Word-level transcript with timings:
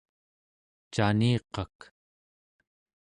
caniqak 0.93 1.77